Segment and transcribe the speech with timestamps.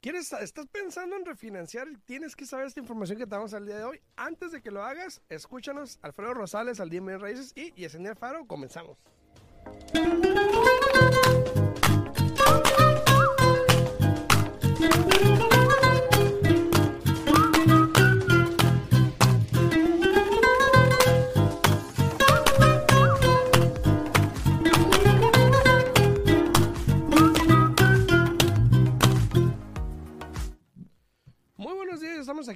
[0.00, 1.86] ¿Quieres, ¿Estás pensando en refinanciar?
[2.06, 4.00] Tienes que saber esta información que te damos al día de hoy.
[4.16, 8.46] Antes de que lo hagas, escúchanos Alfredo Rosales al Día de Raíces y Yesenia Faro.
[8.46, 8.96] Comenzamos.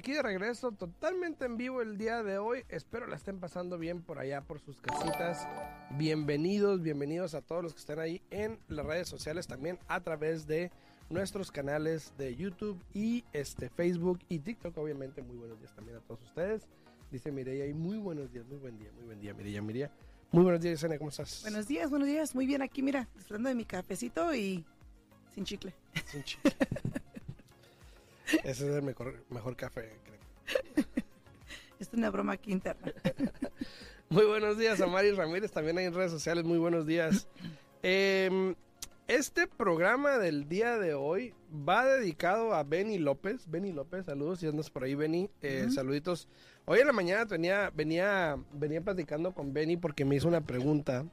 [0.03, 2.65] Aquí de regreso totalmente en vivo el día de hoy.
[2.67, 5.47] Espero la estén pasando bien por allá, por sus casitas.
[5.91, 10.45] Bienvenidos, bienvenidos a todos los que están ahí en las redes sociales, también a través
[10.45, 10.71] de
[11.09, 14.77] nuestros canales de YouTube y este Facebook y TikTok.
[14.77, 16.67] Obviamente, muy buenos días también a todos ustedes.
[17.09, 19.91] Dice Mireya y muy buenos días, muy buen día, muy buen día, Mireya, Mireya.
[20.33, 21.43] Muy buenos días, Yesenia, ¿cómo estás?
[21.43, 22.35] Buenos días, buenos días.
[22.35, 24.65] Muy bien aquí, mira, disfrutando de mi cafecito y
[25.33, 25.73] sin chicle.
[26.07, 26.51] Sin chicle.
[28.43, 30.85] Ese es el mejor, mejor café, creo.
[31.79, 32.93] es una broma aquí interna.
[34.09, 36.43] Muy buenos días a Mari Ramírez, también hay en redes sociales.
[36.43, 37.27] Muy buenos días.
[37.83, 38.55] Eh,
[39.07, 41.33] este programa del día de hoy
[41.67, 43.49] va dedicado a Benny López.
[43.49, 45.29] Benny López, saludos si andas por ahí, Benny.
[45.41, 46.27] Eh, Saluditos.
[46.65, 51.05] Hoy en la mañana venía, venía, venía platicando con Benny porque me hizo una pregunta,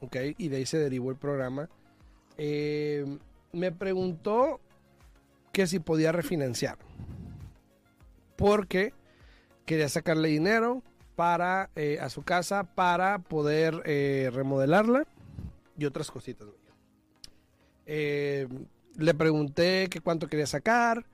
[0.00, 0.16] ¿ok?
[0.38, 1.68] Y de ahí se derivó el programa.
[2.38, 3.04] Eh,
[3.52, 4.60] me preguntó
[5.52, 6.78] que si podía refinanciar.
[8.36, 8.92] Porque
[9.66, 10.82] quería sacarle dinero
[11.14, 15.06] para eh, a su casa para poder eh, remodelarla
[15.78, 16.48] y otras cositas.
[17.86, 18.48] Eh,
[18.96, 21.06] le pregunté que cuánto quería sacar.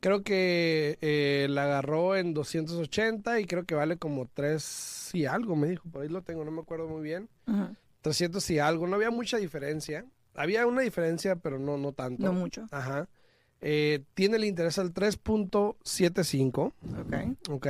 [0.00, 5.56] Creo que eh, la agarró en 280 y creo que vale como 3 y algo,
[5.56, 5.88] me dijo.
[5.90, 7.28] Por ahí lo tengo, no me acuerdo muy bien.
[7.46, 7.74] Ajá.
[8.00, 8.86] 300 y algo.
[8.86, 10.06] No había mucha diferencia.
[10.34, 12.24] Había una diferencia, pero no, no tanto.
[12.24, 12.66] No mucho.
[12.70, 13.08] Ajá.
[13.60, 16.72] Eh, tiene el interés al 3.75.
[17.00, 17.50] Ok.
[17.50, 17.66] Ok.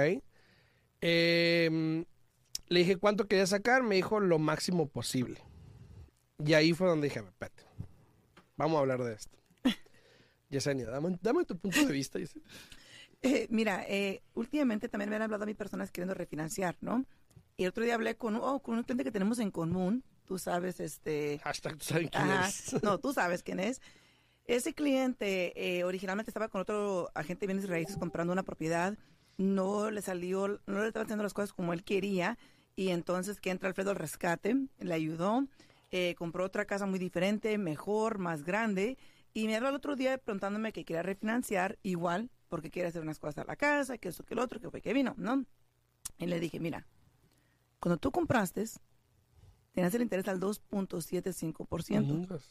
[1.00, 2.04] Eh,
[2.68, 3.82] le dije cuánto quería sacar.
[3.82, 5.42] Me dijo lo máximo posible.
[6.44, 7.64] Y ahí fue donde dije, espérate.
[8.56, 9.36] Vamos a hablar de esto.
[10.48, 12.18] Yesenia, dame, dame tu punto de vista.
[13.22, 17.04] Eh, mira, eh, últimamente también me han hablado a mí personas queriendo refinanciar, ¿no?
[17.56, 20.04] Y el otro día hablé con, oh, con un cliente que tenemos en común.
[20.26, 21.40] Tú sabes, este...
[21.42, 22.48] Hashtag, ¿tú sabes quién Ajá.
[22.48, 22.82] es?
[22.82, 23.82] No, tú sabes quién es.
[24.50, 28.98] Ese cliente eh, originalmente estaba con otro agente de bienes raíces comprando una propiedad.
[29.36, 32.36] No le salió, no le estaba haciendo las cosas como él quería.
[32.74, 35.46] Y entonces que entra Alfredo al rescate, le ayudó,
[35.92, 38.98] eh, compró otra casa muy diferente, mejor, más grande.
[39.34, 43.20] Y me habló el otro día preguntándome que quería refinanciar igual, porque quiere hacer unas
[43.20, 45.44] cosas a la casa, que eso, que el otro, que fue que vino, ¿no?
[46.18, 46.88] Y le dije, mira,
[47.78, 48.64] cuando tú compraste,
[49.70, 52.42] tenías el interés al 2.75% Ujú.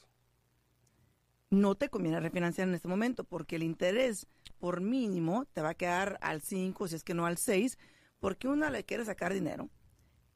[1.49, 4.27] No te conviene refinanciar en este momento porque el interés
[4.59, 7.77] por mínimo te va a quedar al 5, si es que no al 6,
[8.19, 9.69] porque una le quiere sacar dinero.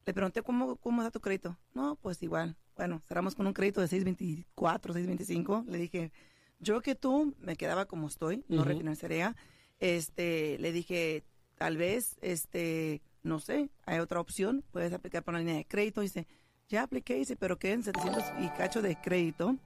[0.06, 1.56] Le pregunté cómo, cómo está tu crédito.
[1.72, 2.56] No, pues igual.
[2.76, 5.64] Bueno, cerramos con un crédito de 624, 625.
[5.68, 6.12] Le dije,
[6.58, 8.70] yo que tú me quedaba como estoy, no Ujú.
[8.70, 9.36] refinanciaría.
[9.78, 11.24] Este, le dije,
[11.56, 16.00] tal vez, este, no sé, hay otra opción, puedes aplicar por una línea de crédito.
[16.00, 16.26] Dice,
[16.68, 19.56] ya apliqué, dice, pero queden 700 y cacho de crédito.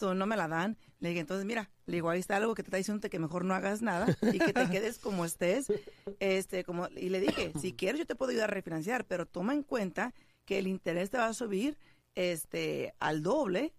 [0.00, 0.76] No me la dan.
[1.00, 3.44] Le dije, entonces, mira, le digo, ahí está algo que te está diciendo que mejor
[3.44, 5.72] no hagas nada y que te quedes como estés.
[6.20, 9.54] Este, como, y le dije, si quieres yo te puedo ayudar a refinanciar, pero toma
[9.54, 10.14] en cuenta
[10.44, 11.76] que el interés te va a subir
[12.14, 13.74] este, al doble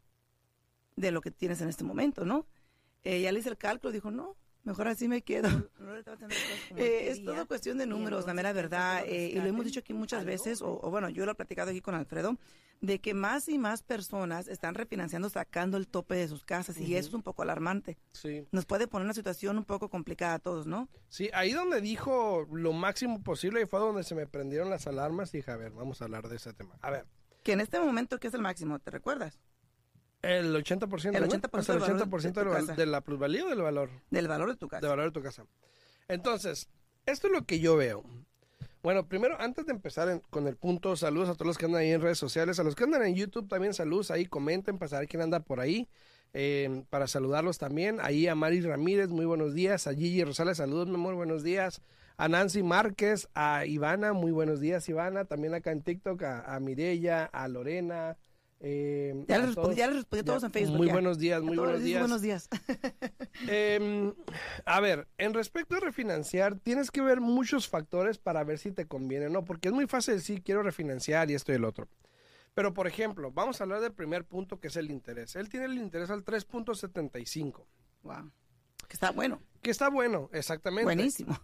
[0.96, 2.46] de lo que tienes en este momento, ¿no?
[3.03, 4.36] Eh, ya le hice el cálculo, dijo, no,
[4.69, 5.50] mejor así me quedo.
[6.78, 9.03] Eh, es todo cuestión de números, la mera verdad.
[9.06, 11.72] eh, y lo hemos dicho aquí muchas veces, o, o bueno, yo lo he platicado
[11.72, 12.38] aquí con Alfredo,
[12.81, 16.96] de que más y más personas están refinanciando sacando el tope de sus casas y
[16.96, 17.97] eso es un poco alarmante.
[18.13, 18.47] Sí.
[18.52, 20.88] Nos puede poner una situación un poco complicada a todos, ¿no?
[21.09, 25.33] Sí, ahí donde dijo lo máximo posible y fue donde se me prendieron las alarmas
[25.33, 26.77] y dije, a ver, vamos a hablar de ese tema.
[26.81, 27.06] A ver,
[27.44, 28.80] Que en este momento, ¿qué es el máximo?
[28.80, 29.39] ¿Te recuerdas?
[30.21, 31.27] El 80%, El ¿no?
[31.27, 34.56] 80% Hasta el del valor 80% de la plusvalía o del valor, Del valor de
[34.57, 34.81] tu casa.
[34.81, 35.45] del valor de tu casa.
[36.07, 36.69] Entonces,
[37.06, 38.04] esto es lo que yo veo.
[38.81, 41.81] Bueno, primero, antes de empezar en- con el punto, saludos a todos los que andan
[41.81, 44.89] ahí en redes sociales, a los que andan en YouTube también saludos ahí, comenten para
[44.89, 45.89] saber quién anda por ahí,
[46.33, 47.98] eh, para saludarlos también.
[48.01, 51.81] Ahí a Mari Ramírez, muy buenos días, a Gigi Rosales, saludos, mi amor, buenos días.
[52.18, 56.60] A Nancy Márquez, a Ivana, muy buenos días, Ivana, también acá en TikTok, a, a
[56.60, 58.18] Mireya, a Lorena.
[58.60, 59.76] Eh, Ya les respondí, todos.
[59.78, 60.78] ya les respondí a todos Ya, en Facebook.
[60.78, 60.94] Muy ya.
[60.94, 62.00] buenos días, muy buenos días.
[62.02, 62.50] Buenos días.
[63.48, 64.14] Em,
[64.66, 68.86] a ver, en respecto a refinanciar, tienes que ver muchos factores para ver si te
[68.86, 71.88] conviene o no, porque es muy fácil decir quiero refinanciar y esto y el otro.
[72.54, 75.36] Pero, por ejemplo, vamos a hablar del primer punto que es el interés.
[75.38, 77.66] Él tiene el interés al 3.75.
[78.04, 78.32] Wow.
[78.88, 79.40] Que está bueno.
[79.62, 80.84] Que está bueno, exactamente.
[80.84, 81.40] Buenísimo.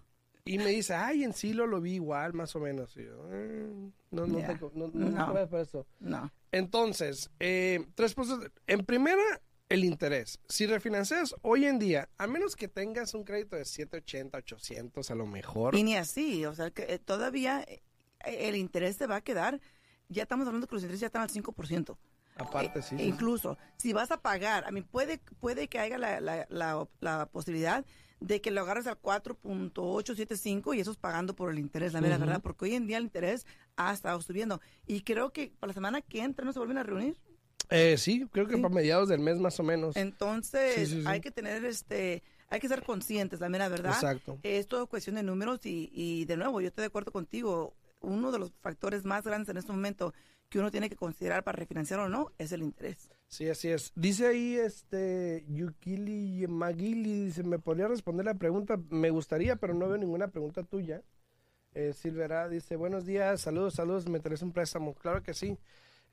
[0.47, 2.95] Y me dice, ay, en sí lo, vi igual, más o menos.
[2.95, 5.33] Y yo, "Eh, no, no, te no, no, No.
[5.33, 5.87] te por eso.
[5.99, 6.31] No.
[6.51, 8.51] Entonces, eh, tres puntos.
[8.67, 9.23] En primera,
[9.69, 10.39] el interés.
[10.47, 15.15] Si refinancias hoy en día, a menos que tengas un crédito de 780, 800 a
[15.15, 15.73] lo mejor.
[15.73, 17.81] Y ni así, o sea, que eh, todavía eh,
[18.23, 19.59] el interés te va a quedar,
[20.09, 21.97] ya estamos hablando que los intereses ya están al 5%.
[22.37, 22.97] Aparte, Eh, sí.
[22.97, 23.03] sí.
[23.03, 27.25] Incluso, si vas a pagar, a mí puede, puede que haya la, la, la, la
[27.25, 27.83] posibilidad
[28.19, 32.17] de que lo agarres al 4.875 y eso es pagando por el interés, la mera
[32.17, 33.45] verdad, porque hoy en día el interés
[33.75, 34.61] ha estado subiendo.
[34.87, 37.17] Y creo que para la semana que entra no se vuelven a reunir.
[37.69, 38.61] Eh, sí, creo que Sí.
[38.61, 39.95] para mediados del mes más o menos.
[39.95, 41.07] Entonces, Sí, sí, sí.
[41.07, 43.93] hay que tener este, hay que ser conscientes, la mera verdad.
[43.93, 44.37] Exacto.
[44.43, 47.73] Es todo cuestión de números y, y de nuevo, yo estoy de acuerdo contigo.
[48.01, 50.13] Uno de los factores más grandes en este momento
[50.49, 53.09] que uno tiene que considerar para refinanciar o no es el interés.
[53.27, 53.91] Sí, así es.
[53.95, 58.79] Dice ahí, este, Yukili Magili, dice, ¿me podría responder la pregunta?
[58.89, 61.01] Me gustaría, pero no veo ninguna pregunta tuya.
[61.73, 64.93] Eh, Silvera dice, buenos días, saludos, saludos, me interesa un préstamo.
[64.93, 65.57] Claro que sí.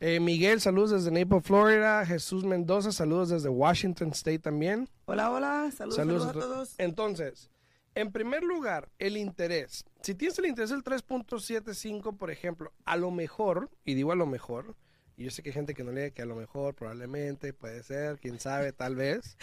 [0.00, 2.04] Eh, Miguel, saludos desde Naples, Florida.
[2.04, 4.88] Jesús Mendoza, saludos desde Washington State también.
[5.04, 6.74] Hola, hola, saludos, Saludos saludos, a a to- todos.
[6.78, 7.50] Entonces,
[7.94, 9.84] en primer lugar, el interés.
[10.00, 14.26] Si tienes el interés del 3.75, por ejemplo, a lo mejor, y digo a lo
[14.26, 14.74] mejor,
[15.22, 17.82] y yo sé que hay gente que no lee que a lo mejor, probablemente, puede
[17.82, 19.36] ser, quién sabe, tal vez,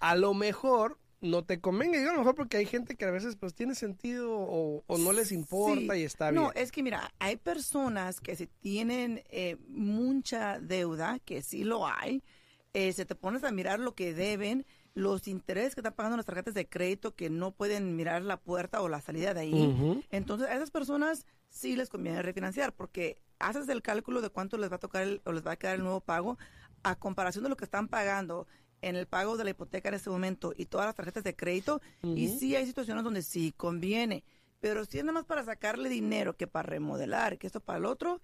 [0.00, 3.10] a lo mejor no te convenga, digo a lo mejor porque hay gente que a
[3.12, 6.00] veces pues tiene sentido o, o no les importa Sí.
[6.00, 6.52] y está No, bien.
[6.64, 12.24] es que mira, hay personas que si tienen eh, mucha deuda, que sí lo hay,
[12.74, 16.26] eh, se te pones a mirar lo que deben, los intereses que están pagando las
[16.26, 20.02] tarjetas de crédito que no pueden mirar la puerta o la salida de ahí.
[20.10, 24.70] Entonces, a esas personas sí les conviene refinanciar porque haces el cálculo de cuánto les
[24.70, 26.38] va a tocar el- o les va a quedar el nuevo pago
[26.82, 28.46] a comparación de lo que están pagando
[28.80, 31.80] en el pago de la hipoteca en este momento y todas las tarjetas de crédito.
[32.16, 34.24] Y sí hay situaciones donde sí conviene.
[34.60, 37.84] Pero si es nada más para sacarle dinero que para remodelar, que esto para el
[37.84, 38.20] otro,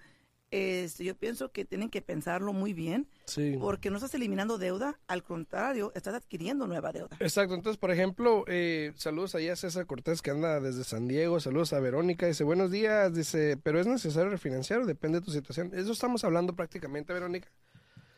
[0.51, 3.57] este, yo pienso que tienen que pensarlo muy bien Sí.
[3.61, 7.17] porque no estás eliminando deuda, al contrario, estás adquiriendo nueva deuda.
[7.21, 11.39] Exacto, entonces, por ejemplo, eh, saludos ahí a César Cortés que anda desde San Diego,
[11.41, 15.31] saludos a Verónica, dice, buenos días, dice, pero ¿es necesario refinanciar o depende de tu
[15.33, 15.71] situación?
[15.75, 17.49] Eso estamos hablando prácticamente, Verónica.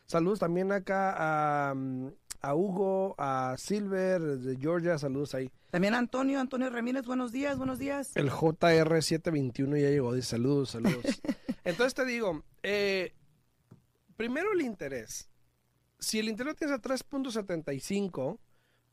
[0.06, 2.08] Saludos también acá a, mm,
[2.42, 5.50] a Hugo, a Silver, de Georgia, saludos ahí.
[5.70, 8.16] También Antonio, Antonio Ramírez, buenos días, buenos días.
[8.16, 11.04] El JR721 ya llegó, dice, saludos, saludos.
[11.64, 13.14] entonces te digo, eh,
[14.16, 15.28] primero el interés.
[15.98, 18.38] Si el interés tienes a 3.75,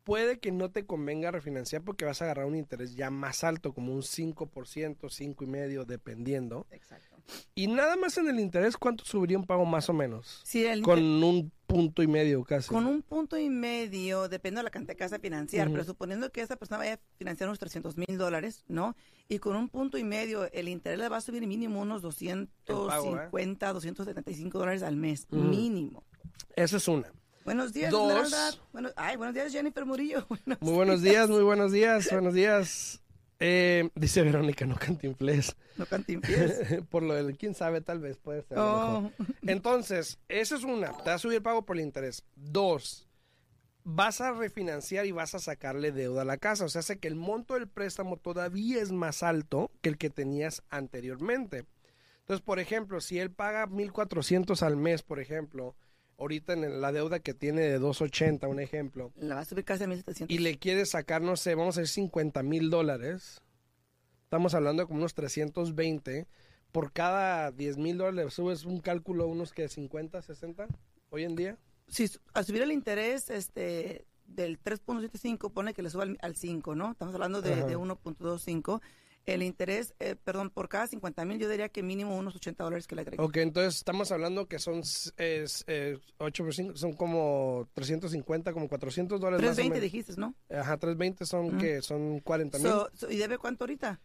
[0.07, 3.73] puede que no te convenga refinanciar porque vas a agarrar un interés ya más alto,
[3.73, 6.65] como un 5%, 5,5%, dependiendo.
[6.71, 7.17] Exacto.
[7.55, 10.39] Y nada más en el interés, ¿cuánto subiría un pago más o menos?
[10.45, 12.69] Sí, el Con un punto y medio casi.
[12.69, 16.31] Con un punto y medio, depende de la cantidad que vas a financiar, pero suponiendo
[16.31, 18.95] que esa persona vaya a financiar unos 300 mil dólares, ¿no?
[19.27, 22.47] Y con un punto y medio, el interés le va a subir mínimo unos pago,
[22.65, 26.05] 250, 275 dólares al mes, mínimo.
[26.55, 27.11] Esa es una.
[27.47, 28.61] Buenos días, Dos.
[28.73, 30.25] Bueno, ay, buenos días, Jennifer Murillo.
[30.29, 33.01] Buenos Muy buenos días, muy buenos días, buenos días.
[33.39, 35.55] Eh, dice Verónica, no cantinflés.
[35.77, 36.83] No cantinfíes.
[36.89, 38.59] por lo del quién sabe, tal vez puede ser.
[38.59, 39.09] Oh,
[39.43, 40.91] Entonces, esa es una.
[40.97, 42.25] Te va a subir el pago por el interés.
[42.35, 43.07] Dos,
[43.85, 46.65] vas a refinanciar y vas a sacarle deuda a la casa.
[46.65, 50.09] O sea, hace que el monto del préstamo todavía es más alto que el que
[50.09, 51.63] tenías anteriormente.
[52.19, 55.77] Entonces, por ejemplo, si él paga 1.400 al mes, por ejemplo,
[56.17, 59.83] ahorita en la deuda que tiene de 280, un ejemplo, la va a subir casi
[59.83, 60.33] a 1700.
[60.33, 63.41] y le quieres sacar, no sé, vamos a decir 50 mil dólares,
[64.23, 66.27] estamos hablando de como unos 320,
[66.71, 70.67] por cada 10 mil dólares le subes un cálculo, unos que 50, 60,
[71.09, 71.57] hoy en día.
[71.87, 76.75] si al subir el interés este del 3.75 pone que le suba al, al 5,
[76.75, 76.91] ¿no?
[76.91, 78.81] Estamos hablando de, de 1.25.
[79.27, 82.87] El interés, eh, perdón, por cada 50 mil yo diría que mínimo unos 80 dólares
[82.87, 83.21] que le agregue.
[83.21, 85.13] Ok, entonces estamos hablando que son es,
[85.67, 89.81] eh, 8 por 5, son como 350, como 400 dólares más o 320 menos.
[89.91, 90.33] dijiste, ¿no?
[90.49, 91.57] Ajá, 320 son Ujú.
[91.57, 92.67] que son 40 mil.
[92.69, 93.99] So- so, ¿Y debe cuánto ahorita?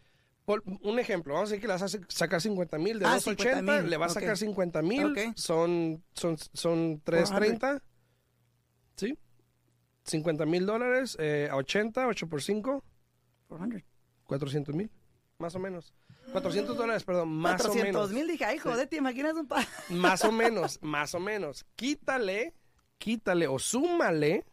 [0.44, 3.14] Por un ejemplo, vamos a decir que le vas a sacar 50 mil de Ah,
[3.14, 5.18] 280, 50,000, le vas a sacar 50 mil, Ok.
[5.36, 7.80] son, son, son 330,
[8.96, 9.16] ¿sí?
[10.02, 12.82] 50 mil dólares, eh, a 80, 8 por 5,
[13.46, 13.88] 400.
[14.26, 14.90] 400 mil,
[15.42, 15.92] más o menos.
[16.32, 18.12] 400 dólares, perdón, más o 400 menos.
[18.12, 19.62] mil, dije, ay, joder, ¿te imaginas un pa?
[19.90, 21.66] Más o menos, más o menos.
[21.76, 22.54] Quítale,
[22.96, 24.46] quítale o súmale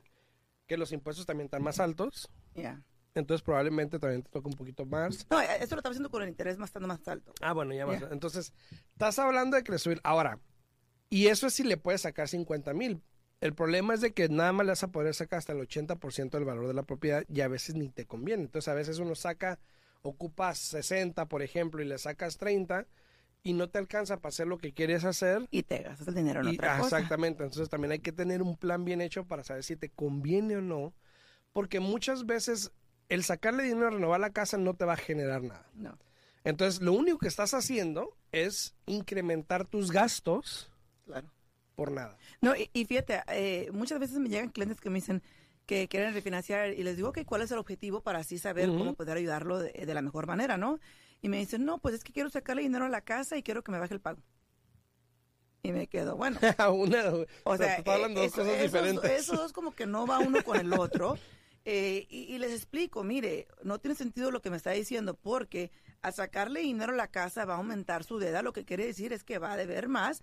[0.68, 2.84] que los impuestos también están más altos, Ya.
[3.16, 5.26] entonces probablemente también te toca un poquito más.
[5.30, 7.34] No, eso lo estaba haciendo con el interés más, estando más alto.
[7.42, 8.02] Ah, bueno, ya más.
[8.02, 8.08] Ya.
[8.12, 8.52] Entonces,
[8.92, 10.02] estás hablando de que le subir.
[10.04, 10.40] Ahora,
[11.12, 13.02] Y eso es si le puedes sacar 50 mil.
[13.42, 16.30] El problema es de que nada más le vas a poder sacar hasta el 80%
[16.32, 18.44] del valor de la propiedad y a veces ni te conviene.
[18.44, 19.60] Entonces a veces uno saca,
[20.02, 22.86] ocupas 60, por ejemplo, y le sacas 30
[23.44, 25.48] y no te alcanza para hacer lo que quieres hacer.
[25.52, 26.98] Y te gastas el dinero en Y- otra ah, cosa.
[26.98, 27.44] Exactamente.
[27.44, 30.62] Entonces también hay que tener un plan bien hecho para saber si te conviene o
[30.62, 30.94] no.
[31.54, 32.72] Porque muchas veces
[33.08, 35.68] el sacarle dinero a renovar la casa no te va a generar nada.
[35.74, 35.98] No.
[36.44, 40.72] Entonces lo único que estás haciendo es incrementar tus gastos
[41.06, 41.32] Claro.
[41.76, 42.18] por nada.
[42.42, 45.24] No, y, y fíjate, eh, muchas veces me llegan clientes que me dicen
[45.70, 48.80] que quieren refinanciar y les digo que cuál es el objetivo para así saber Ujú.
[48.80, 50.80] cómo poder ayudarlo de, de la mejor manera, ¿no?
[51.22, 53.64] Y me dicen, no, pues es que quiero sacarle dinero a la casa y quiero
[53.64, 54.20] que me baje el pago.
[55.62, 56.40] Y me quedo, bueno,
[56.74, 57.04] Una,
[57.44, 59.12] o sea, hablando de eh, dos cosas eso- esos- diferentes.
[59.12, 61.18] Esos dos como que no va uno con el otro.
[61.66, 65.72] Eh, y, y les explico, mire, no tiene sentido lo que me está diciendo porque
[66.02, 69.12] al sacarle dinero a la casa va a aumentar su deuda, lo que quiere decir
[69.14, 70.22] es que va a deber más.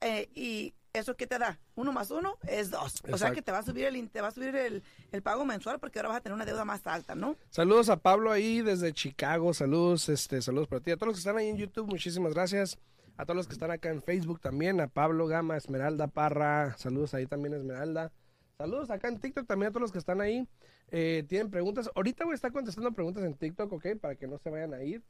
[0.00, 3.02] eh, y eso qué te da, uno más uno es dos.
[3.10, 5.44] O sea que te va a subir el, te va a subir el, el pago
[5.44, 7.36] mensual porque ahora vas a tener una deuda más alta, ¿no?
[7.50, 9.54] Saludos a Pablo ahí desde Chicago.
[9.54, 10.90] Saludos, este, saludos para ti.
[10.90, 12.78] A todos los que están ahí en YouTube, muchísimas gracias.
[13.16, 14.80] A todos los que están acá en Facebook también.
[14.80, 16.76] A Pablo Gama, Esmeralda Parra.
[16.76, 18.12] Saludos ahí también, Esmeralda.
[18.58, 20.46] Saludos acá en TikTok también a todos los que están ahí.
[20.90, 21.90] Eh, Tienen preguntas.
[21.94, 23.86] Ahorita voy a estar contestando preguntas en TikTok, ¿ok?
[24.00, 25.02] Para que no se vayan a ir.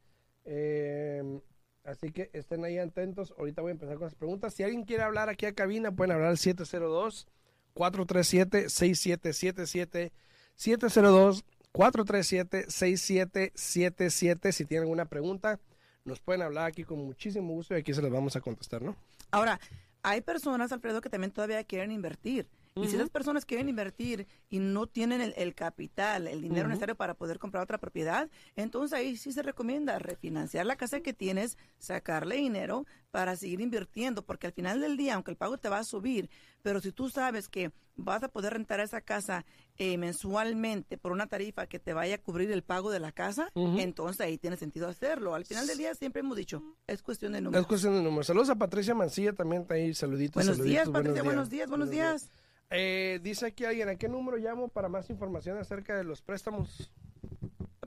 [0.45, 1.41] Eh,
[1.83, 3.33] así que estén ahí atentos.
[3.37, 4.53] Ahorita voy a empezar con las preguntas.
[4.53, 7.27] Si alguien quiere hablar aquí a cabina, pueden hablar al 702
[7.73, 10.11] 437 6777
[10.55, 15.59] 702 437 6777 si tienen alguna pregunta
[16.05, 18.95] nos pueden hablar aquí con muchísimo gusto y aquí se les vamos a contestar, ¿no?
[19.31, 19.59] Ahora,
[20.01, 22.47] hay personas, Alfredo, que también todavía quieren invertir.
[22.75, 26.95] Y si esas personas quieren invertir y no tienen el, el capital, el dinero necesario
[26.95, 31.57] para poder comprar otra propiedad, entonces ahí sí se recomienda refinanciar la casa que tienes,
[31.77, 35.77] sacarle dinero para seguir invirtiendo, porque al final del día, aunque el pago te va
[35.77, 36.31] a subir,
[36.63, 39.45] pero si tú sabes que vas a poder rentar esa casa
[39.77, 43.51] eh, mensualmente por una tarifa que te vaya a cubrir el pago de la casa,
[43.55, 45.35] entonces ahí tiene sentido hacerlo.
[45.35, 47.67] Al final del día siempre hemos dicho, es cuestión de Es números.
[47.67, 48.25] cuestión de números.
[48.25, 49.93] Saludos a Patricia Mancilla también está ahí.
[49.93, 50.33] Saluditos.
[50.35, 52.29] Buenos saluditos, días, Patricia, buenos días, buenos días.
[52.69, 56.91] Eh, dice aquí alguien, ¿a qué número llamo para más información acerca de los préstamos?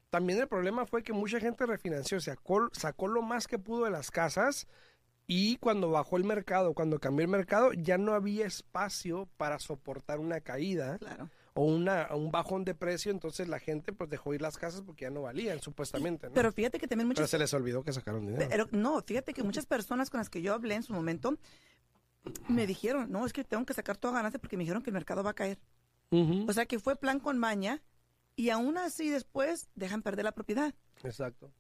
[0.10, 3.92] también el problema fue que mucha gente refinanció, sacó, sacó lo más que pudo de
[3.92, 4.68] las casas
[5.26, 10.20] y cuando bajó el mercado, cuando cambió el mercado, ya no había espacio para soportar
[10.20, 11.30] una caída claro.
[11.58, 15.06] O una, un bajón de precio, entonces la gente pues dejó ir las casas porque
[15.06, 16.28] ya no valían, supuestamente.
[16.28, 16.34] ¿no?
[16.36, 17.32] Pero fíjate que también Pero muchas...
[17.32, 18.46] se les olvidó que sacaron dinero.
[18.48, 21.36] Pero no, fíjate que muchas personas con las que yo hablé en su momento
[22.48, 24.94] me dijeron, no, es que tengo que sacar toda ganancia porque me dijeron que el
[24.94, 25.58] mercado va a caer.
[26.12, 27.82] O sea que fue plan con maña
[28.36, 30.76] y aún así después dejan perder la propiedad.
[31.04, 31.52] Exacto.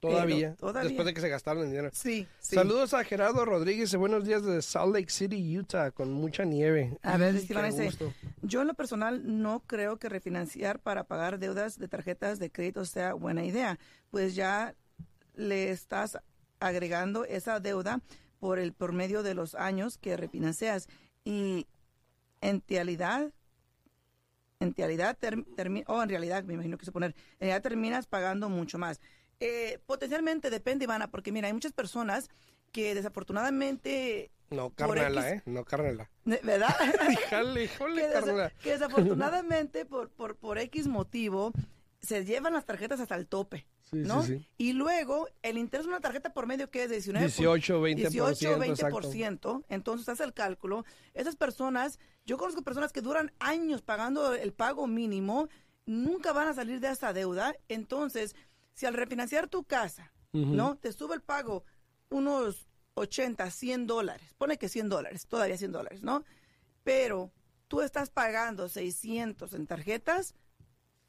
[0.00, 0.88] Todavía, todavía.
[0.88, 1.90] después de que se gastaron el dinero.
[1.92, 2.54] Sí, sí.
[2.54, 6.96] Saludos a Gerardo Rodríguez y buenos días desde Salt Lake City, Utah, con mucha nieve.
[7.02, 8.12] A ver, ese- gusto.
[8.42, 12.84] Yo en lo personal no creo que refinanciar para pagar deudas de tarjetas de crédito
[12.84, 13.78] sea buena idea,
[14.10, 14.74] pues ya
[15.34, 16.18] le estás
[16.60, 18.00] agregando esa deuda
[18.38, 20.88] por el por medio de los años que refinancias
[21.24, 21.66] y
[22.42, 23.32] en realidad
[24.60, 28.06] en realidad ter- termi- o en realidad me imagino que se poner en realidad terminas
[28.06, 29.00] pagando mucho más
[29.40, 32.28] Eh, potencialmente depende Ivana porque mira hay muchas personas
[32.72, 35.50] que desafortunadamente No, por carnala, X- ¿eh?
[35.50, 36.10] No, carnala.
[36.24, 36.74] verdad
[37.10, 38.50] Híjole, híjole, que, desa- carnala.
[38.62, 41.52] que desafortunadamente por, por, por X motivo
[42.00, 44.22] se llevan las tarjetas hasta el tope, Sí, ¿no?
[44.22, 44.48] sí, sí.
[44.58, 47.94] Y luego el interés de una tarjeta por medio que es de 19 18, 20%.
[47.94, 49.00] 18, exacto.
[49.00, 49.64] 20%.
[49.68, 50.84] Entonces haz el cálculo.
[51.14, 55.48] Esas personas, yo conozco personas que duran años pagando el pago mínimo,
[55.84, 57.54] nunca van a salir de esta deuda.
[57.68, 58.34] Entonces,
[58.76, 60.12] si al refinanciar tu casa.
[60.32, 60.76] ¿no?
[60.76, 61.64] Te sube el pago
[62.10, 64.34] unos 80, 100 dólares.
[64.36, 66.24] Pone que 100 dólares, todavía 100 dólares, ¿no?
[66.84, 67.32] Pero
[67.68, 70.34] tú estás pagando 600 en tarjetas,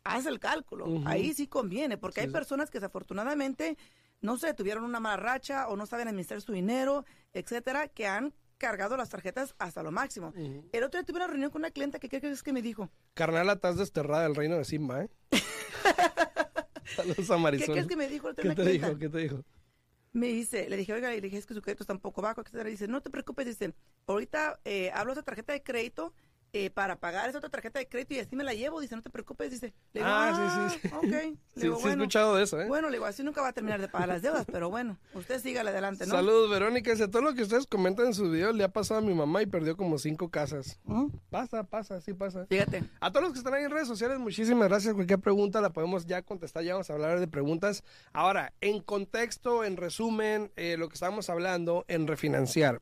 [0.06, 1.02] haz el cálculo.
[1.06, 3.78] Ahí sí conviene, porque hay personas que desafortunadamente,
[4.22, 8.34] no sé, tuvieron una mala racha o no saben administrar su dinero, etcétera, que han
[8.58, 10.34] cargado las tarjetas hasta lo máximo.
[10.72, 12.90] El otro día tuve una reunión con una clienta que, ¿qué crees que me dijo?
[13.14, 15.10] Carnal, estás desterrada del reino de Simba, ¿eh?
[16.96, 17.68] Saludos a Marisol.
[17.68, 18.34] ¿Qué crees que me dijo?
[18.34, 18.98] ¿Qué te dijo?
[18.98, 19.44] ¿Qué te dijo?
[20.14, 22.42] Me dice, le dije, oiga, le dije, es que su crédito está un poco bajo,
[22.42, 22.70] etcétera.
[22.70, 23.74] Dice, no te preocupes, dice,
[24.08, 26.14] ahorita eh, hablo de tarjeta de crédito
[26.54, 28.80] eh, para pagar esa otra tarjeta de crédito y así me la llevo.
[28.80, 29.52] Dice, no te preocupes.
[29.52, 30.96] Dice, le digo, ah, sí, sí, sí.
[30.96, 31.04] Ok.
[31.04, 31.22] Le
[31.56, 32.68] sí, sí he escuchado de eso, ¿eh?
[32.68, 35.42] Bueno, le digo, así nunca va a terminar de pagar las deudas, pero bueno, usted
[35.42, 36.12] sígale adelante, ¿no?
[36.14, 36.92] Saludos, Verónica.
[36.92, 39.42] Dice, todo lo que ustedes comentan en su video le ha pasado a mi mamá
[39.42, 40.80] y perdió como cinco casas.
[40.86, 41.08] ¿Mm?
[41.30, 42.46] Pasa, pasa, sí pasa.
[42.48, 42.84] Fíjate.
[43.00, 44.94] A todos los que están ahí en redes sociales, muchísimas gracias.
[44.94, 47.84] Cualquier pregunta la podemos ya contestar, ya vamos a hablar de preguntas.
[48.14, 52.82] Ahora, en contexto, en resumen, eh, lo que estamos hablando en refinanciar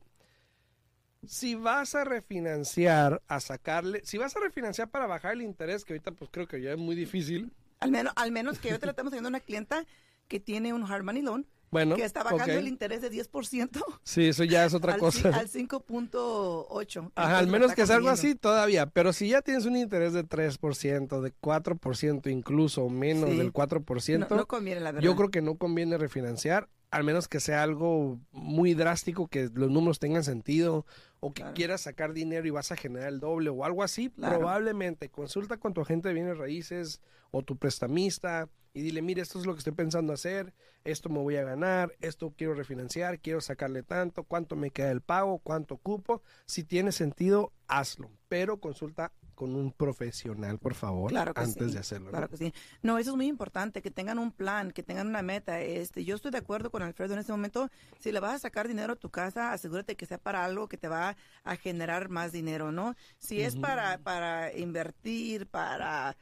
[1.28, 5.92] si vas a refinanciar, a sacarle, si vas a refinanciar para bajar el interés, que
[5.94, 7.52] ahorita pues creo que ya es muy difícil.
[7.80, 9.84] Al menos, al menos que yo te la estamos teniendo una clienta
[10.28, 11.46] que tiene un hard money loan.
[11.70, 13.84] Bueno, que está bajando el interés de 10%.
[14.04, 15.30] Sí, eso ya es otra cosa.
[15.30, 17.10] Al 5.8.
[17.16, 18.86] Ajá, al menos que es algo así todavía.
[18.86, 24.28] Pero si ya tienes un interés de 3%, de 4%, incluso menos del 4%.
[24.30, 25.04] No, no conviene, la verdad.
[25.04, 29.70] Yo creo que no conviene refinanciar al menos que sea algo muy drástico, que los
[29.70, 30.86] números tengan sentido,
[31.20, 35.08] o que quieras sacar dinero y vas a generar el doble o algo así, probablemente
[35.08, 37.00] consulta con tu agente de bienes raíces
[37.30, 40.52] o tu prestamista y dile, mire, esto es lo que estoy pensando hacer,
[40.84, 45.00] esto me voy a ganar, esto quiero refinanciar, quiero sacarle tanto, cuánto me queda el
[45.00, 46.22] pago, cuánto cupo.
[46.44, 52.10] Si tiene sentido, hazlo, pero consulta con un profesional, por favor, antes de hacerlo.
[52.10, 52.52] Claro que sí.
[52.82, 55.60] No, eso es muy importante, que tengan un plan, que tengan una meta.
[55.60, 57.70] Este, yo estoy de acuerdo con Alfredo en este momento.
[58.00, 60.78] Si le vas a sacar dinero a tu casa, asegúrate que sea para algo que
[60.78, 62.96] te va a generar más dinero, ¿no?
[63.18, 66.16] Si es para, para invertir, para...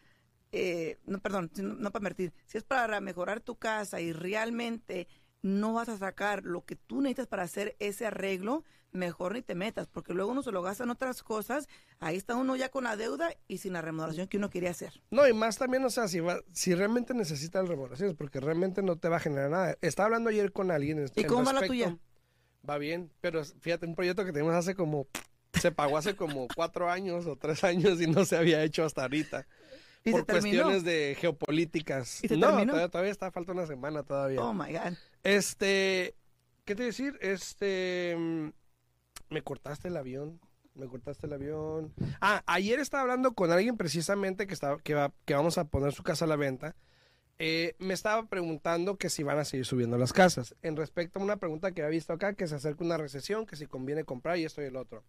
[0.53, 2.35] Eh, no, perdón, no para invertir.
[2.47, 5.09] Si es para mejorar tu casa y realmente
[5.41, 9.55] no vas a sacar lo que tú necesitas para hacer ese arreglo, mejor ni te
[9.55, 12.85] metas, porque luego uno se lo gasta en otras cosas, ahí está uno ya con
[12.85, 15.03] la deuda y sin la remodelación que uno quería hacer.
[15.11, 18.97] No, y más también, o sea, si, va, si realmente necesitas remodelaciones, porque realmente no
[18.97, 19.77] te va a generar nada.
[19.83, 21.05] Estaba hablando ayer con alguien.
[21.15, 21.99] ¿Y cómo va la tuya?
[22.69, 25.07] Va bien, pero fíjate, un proyecto que tenemos hace como,
[25.53, 29.03] se pagó hace como cuatro años o tres años y no se había hecho hasta
[29.03, 29.47] ahorita.
[30.05, 32.21] ¿Y por cuestiones de geopolíticas.
[32.31, 34.41] no, todavía, todavía, está, falta una semana todavía.
[34.43, 34.93] Oh my God.
[35.23, 36.15] Este,
[36.67, 37.19] ¿qué te decir?
[37.23, 38.53] Este,
[39.35, 40.41] me cortaste el avión.
[40.75, 41.93] Me cortaste el avión.
[42.21, 45.93] Ah, ayer estaba hablando con alguien precisamente que, estaba, que, va, que vamos a poner
[45.93, 46.75] su casa a la venta.
[47.39, 50.55] Eh, me estaba preguntando que si van a seguir subiendo las casas.
[50.63, 53.57] En respecto a una pregunta que había visto acá, que se acerca una recesión, que
[53.57, 55.05] si conviene comprar y esto y el otro.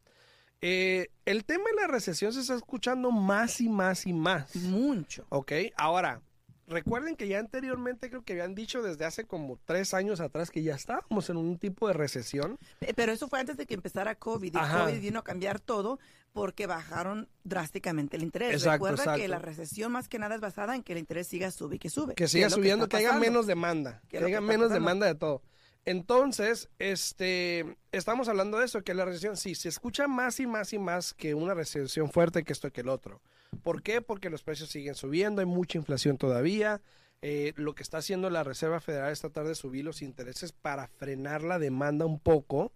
[0.61, 4.55] Eh, el tema de la recesión se está escuchando más y más y más.
[4.55, 5.25] Mucho.
[5.29, 6.21] Ok, ahora,
[6.67, 10.63] recuerden que ya anteriormente creo que habían dicho desde hace como tres años atrás que
[10.63, 12.58] ya estábamos en un tipo de recesión.
[12.95, 15.99] Pero eso fue antes de que empezara COVID y COVID vino a cambiar todo
[16.34, 18.63] porque bajaron drásticamente el interés.
[18.63, 21.78] Recuerda que la recesión más que nada es basada en que el interés siga sube
[21.78, 22.13] y que sube.
[22.15, 25.41] Que siga subiendo, que, haya menos demanda, que, haya menos demanda de todo.
[25.86, 30.73] Entonces, este, estamos hablando de eso, que la recesión, sí, se escucha más y más
[30.73, 33.21] y más que una recesión fuerte que esto que el otro.
[33.63, 34.01] ¿Por qué?
[34.01, 36.81] Porque los precios siguen subiendo, hay mucha inflación todavía.
[37.21, 40.87] Eh, lo que está haciendo la Reserva Federal es tratar de subir los intereses para
[40.87, 42.71] frenar la demanda un poco,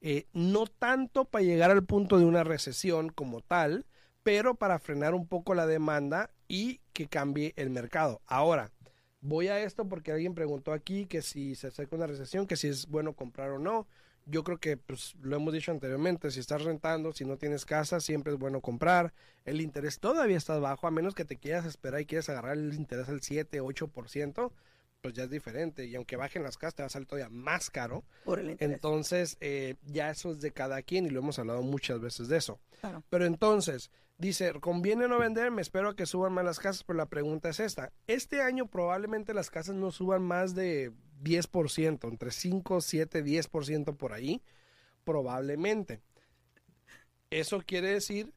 [0.00, 3.86] eh, no tanto para llegar al punto de una recesión como tal,
[4.22, 8.20] pero para frenar un poco la demanda y que cambie el mercado.
[8.26, 8.70] Ahora,
[9.20, 12.68] voy a esto porque alguien preguntó aquí que si se acerca una recesión, que si
[12.68, 13.86] es bueno comprar o no.
[14.26, 18.00] Yo creo que, pues, lo hemos dicho anteriormente, si estás rentando, si no tienes casa,
[18.00, 19.14] siempre es bueno comprar.
[19.44, 22.74] El interés todavía está bajo, a menos que te quieras esperar y quieras agarrar el
[22.74, 24.52] interés al 7, 8%,
[25.00, 25.86] pues ya es diferente.
[25.86, 28.04] Y aunque bajen las casas, te va a salir todavía más caro.
[28.24, 28.74] Por el interés.
[28.74, 32.36] Entonces, eh, ya eso es de cada quien y lo hemos hablado muchas veces de
[32.36, 32.58] eso.
[33.08, 35.50] Pero entonces, Dice, ¿conviene no vender?
[35.50, 37.92] Me espero que suban más las casas, pero la pregunta es esta.
[38.06, 40.90] Este año probablemente las casas no suban más de
[41.22, 44.42] 10%, entre 5, 7, 10% por ahí,
[45.04, 46.00] probablemente.
[47.30, 48.32] Eso quiere decir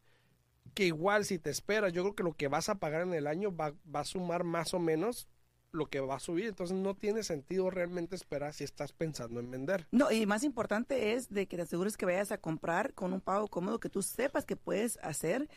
[0.74, 3.28] que igual si te esperas, yo creo que lo que vas a pagar en el
[3.28, 5.28] año va, va a sumar más o menos
[5.72, 6.48] lo que va a subir.
[6.48, 9.88] Entonces no tiene sentido realmente esperar si estás pensando en vender.
[9.92, 13.22] No, y más importante es de que te asegures que vayas a comprar con un
[13.22, 15.50] pago cómodo que tú sepas que puedes hacer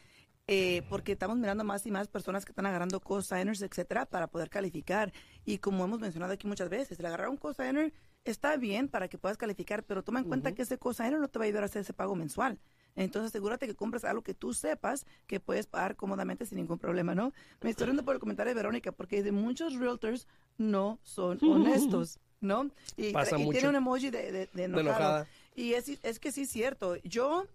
[0.48, 4.50] eh, porque estamos mirando más y más personas que están agarrando cosigners, etcétera, para poder
[4.50, 5.12] calificar.
[5.44, 7.92] Y como hemos mencionado aquí muchas veces, el agarrar un cosigner
[8.24, 11.38] está bien para que puedas calificar, pero toma en cuenta que ese cosigner no te
[11.38, 12.58] va a ayudar a hacer ese pago mensual.
[12.94, 17.14] Entonces asegúrate que compres algo que tú sepas que puedes pagar cómodamente sin ningún problema,
[17.14, 17.32] ¿no?
[17.62, 20.26] Me estoy riendo por el comentario de Verónica porque de muchos realtors
[20.58, 22.70] no son honestos, ¿no?
[22.96, 23.52] Y, Pasa y mucho.
[23.52, 24.88] tiene un emoji de, de, de enojado.
[24.90, 25.26] enojada.
[25.54, 26.96] Y es, es que sí es cierto.
[26.96, 27.46] Yo,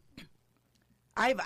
[1.13, 1.45] ahí va.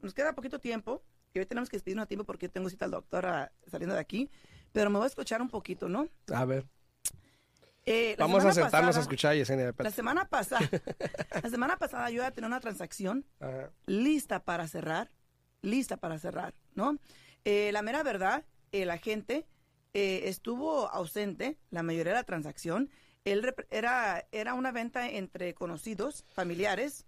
[0.00, 1.02] Nos queda poquito tiempo.
[1.34, 3.94] Y hoy tenemos que despedirnos a tiempo porque yo tengo cita al doctor ah, saliendo
[3.94, 4.30] de aquí.
[4.72, 6.08] Pero me voy a escuchar un poquito, ¿no?
[6.32, 6.66] A ver,
[7.84, 9.74] Eh, la vamos a sentarnos a escuchar a Yesenia.
[9.78, 10.60] La semana pasada,
[11.42, 13.70] la semana pasada yo ya tenía una transacción Ajá.
[13.86, 15.10] lista para cerrar,
[15.62, 16.98] lista para cerrar, ¿no?
[17.44, 19.46] Eh, la mera verdad, el agente
[19.94, 22.90] eh, estuvo ausente la mayoría de la transacción.
[23.32, 27.06] Él era, era una venta entre conocidos, familiares,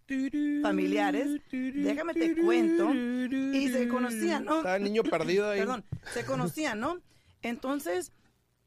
[0.62, 1.40] familiares.
[1.50, 2.92] Déjame te cuento.
[2.94, 4.58] Y se conocían, ¿no?
[4.58, 5.60] Estaba el niño perdido ahí.
[5.60, 7.00] Perdón, se conocían, ¿no?
[7.42, 8.12] Entonces,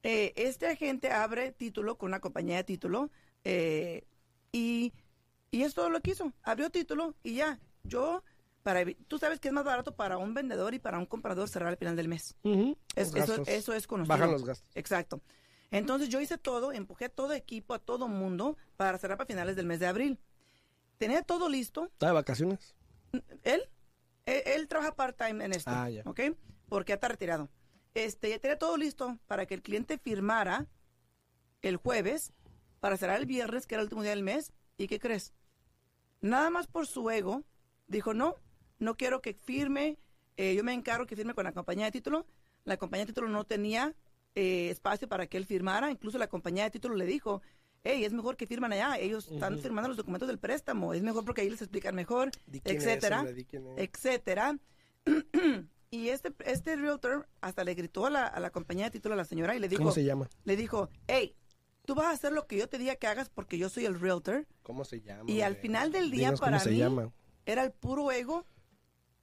[0.04, 3.10] eh, este agente abre título con una compañía de título
[3.44, 4.04] eh,
[4.52, 4.94] y,
[5.52, 6.34] y es todo lo que hizo.
[6.44, 7.60] Abrió título y ya.
[7.84, 8.24] Yo,
[8.64, 11.70] para tú sabes que es más barato para un vendedor y para un comprador cerrar
[11.70, 12.36] al final del mes.
[12.96, 14.16] Es- Los eso, eso es conocido.
[14.16, 14.70] Bajan los gastos.
[14.76, 15.22] Exacto.
[15.74, 19.56] Entonces yo hice todo, empujé a todo equipo, a todo mundo para cerrar para finales
[19.56, 20.20] del mes de abril.
[21.00, 22.76] Tenía todo listo, ¿Está de vacaciones?
[23.44, 23.64] él,
[24.26, 26.04] él, él trabaja part-time en esto, Ah, ya.
[26.06, 26.20] ¿ok?
[26.70, 27.50] Porque ya está retirado.
[27.96, 30.68] Este, ya tenía todo listo para que el cliente firmara
[31.64, 32.34] el jueves
[32.80, 34.54] para cerrar el viernes, que era el último día del mes.
[34.78, 35.34] ¿Y qué crees?
[36.22, 37.44] Nada más por su ego,
[37.88, 38.36] dijo, no,
[38.80, 39.98] no quiero que firme,
[40.38, 42.28] eh, yo me encargo que firme con la compañía de título.
[42.64, 43.96] La compañía de título no tenía
[44.36, 47.42] eh, espacio para que él firmara, incluso la compañía de título le dijo,
[47.84, 51.26] hey, es mejor que firman allá, ellos están firmando los documentos del préstamo, es mejor
[51.26, 52.32] porque ahí les explican mejor,
[52.64, 53.26] etcétera,
[53.78, 54.58] etcétera.
[55.92, 59.18] y este, este realtor hasta le gritó a la, a la compañía de título a
[59.18, 60.30] la señora y le dijo, ¿Cómo se llama?
[60.46, 61.36] le dijo, hey,
[61.86, 64.00] tú vas a hacer lo que yo te diga que hagas porque yo soy el
[64.00, 64.48] realtor.
[64.62, 65.30] ¿Cómo se llama?
[65.30, 67.12] Y al final del día Dinos para ¿Cómo se mí
[67.46, 68.46] era el puro ego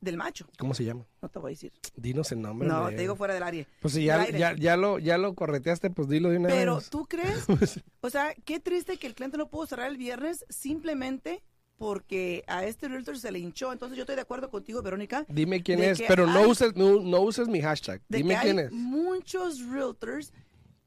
[0.00, 0.46] del macho.
[0.58, 1.06] ¿Cómo se llama?
[1.20, 1.72] No te voy a decir.
[1.96, 2.68] Dinos el nombre.
[2.68, 3.66] no, te digo fuera del área.
[3.80, 6.90] Pues si ya, ya, ya, lo, ya lo correteaste, pues dilo de una Pero vez.
[6.90, 7.44] tú crees,
[8.00, 11.42] o sea, qué triste que el cliente no pudo cerrar el viernes simplemente
[11.76, 13.72] porque a este realtor se le hinchó.
[13.72, 17.20] Entonces yo estoy de acuerdo contigo, Verónica, Dime quién es, pero no uses, no, no
[17.20, 18.02] uses mi hashtag.
[18.08, 18.72] de Dime que quién hay es.
[18.72, 20.32] muchos realtors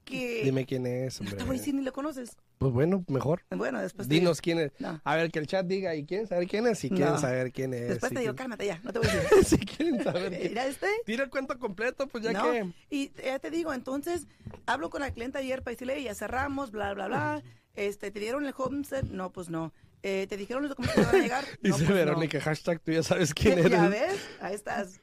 [0.04, 1.38] que Dime quién es, no hombre.
[1.38, 2.36] te voy a decir ni lo conoces.
[2.58, 3.44] Pues bueno, mejor.
[3.50, 4.72] Bueno, después te Dinos quién es.
[4.80, 5.02] No.
[5.04, 6.80] A ver, que el chat diga, ¿y quieren saber quién es?
[6.80, 7.20] Si quieren No.
[7.20, 7.90] saber quién es.
[7.90, 9.44] Después si te digo, quieren- cálmate ya, no te voy a decir.
[9.46, 10.88] si quieren saber quién Mira este.
[11.06, 12.52] Tira el cuento completo, pues ya ¿no?
[12.52, 12.72] que...
[12.90, 14.28] Y ya te digo, entonces,
[14.66, 17.44] hablo con la clienta ayer para decirle, ya cerramos, bla, bla, bla.
[17.76, 19.06] Este, ¿te dieron el home set?
[19.06, 19.74] No, pues no.
[20.04, 21.44] Eh, ¿Te dijeron los documentos que van a llegar?
[21.62, 21.96] No, Dice pues no.
[21.96, 23.72] Verónica, hashtag, tú ya sabes quién eres.
[23.72, 24.20] ¿Ya ves?
[24.42, 25.00] Ahí estás.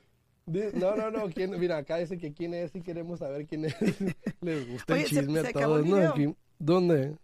[0.75, 1.59] No, no, no, ¿quién?
[1.59, 3.75] mira, acá dice que quién es y queremos saber quién es.
[4.41, 6.37] Les gusta Oye, el ¿se- chisme se a acabó el todos, ¿no?
[6.59, 7.17] ¿Dónde?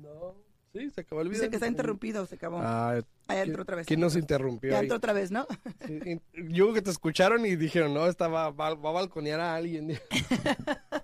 [0.00, 0.34] No,
[0.72, 1.40] sí, se acabó el video.
[1.42, 2.58] Dice que está interrumpido, se acabó.
[2.60, 3.86] Ah, Ahí ¿quién- entró otra vez.
[3.86, 5.46] ¿Quién nos interrumpió Ya entró otra vez, ¿no?
[5.86, 9.40] Sí, yo creo que te escucharon y dijeron, no, esta va, va- va a balconear
[9.40, 9.98] a alguien.